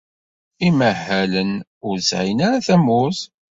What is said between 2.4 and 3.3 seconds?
ara tamurt.